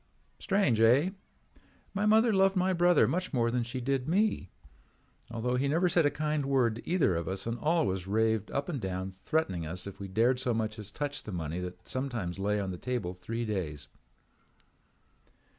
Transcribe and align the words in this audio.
"Strange, 0.39 0.81
eh? 0.81 1.11
My 1.93 2.07
mother 2.07 2.33
loved 2.33 2.55
my 2.55 2.73
brother 2.73 3.07
much 3.07 3.31
more 3.33 3.51
than 3.51 3.61
she 3.61 3.79
did 3.79 4.07
me, 4.09 4.49
although 5.29 5.57
he 5.57 5.67
never 5.67 5.87
said 5.87 6.07
a 6.07 6.09
kind 6.09 6.43
word 6.47 6.77
to 6.77 6.89
either 6.89 7.15
of 7.15 7.27
us 7.27 7.45
and 7.45 7.59
always 7.59 8.07
raved 8.07 8.49
up 8.49 8.67
and 8.67 8.81
down 8.81 9.11
threatening 9.11 9.67
us 9.67 9.85
if 9.85 9.99
we 9.99 10.07
dared 10.07 10.39
so 10.39 10.55
much 10.55 10.79
as 10.79 10.89
touch 10.89 11.21
the 11.21 11.31
money 11.31 11.59
that 11.59 11.87
sometimes 11.87 12.39
lay 12.39 12.59
on 12.59 12.71
the 12.71 12.79
table 12.79 13.13
three 13.13 13.45
days. 13.45 13.89